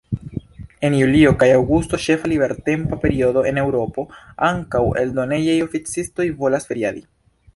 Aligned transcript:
En 0.87 0.93
julio 0.99 1.33
kaj 1.41 1.49
aŭgusto, 1.57 1.99
ĉefa 2.05 2.31
libertempa 2.31 2.99
periodo 3.03 3.43
en 3.51 3.61
Eŭropo, 3.63 4.07
ankaŭ 4.49 4.83
eldonejaj 5.03 5.59
oficistoj 5.69 6.29
volas 6.43 6.69
feriadi. 6.73 7.07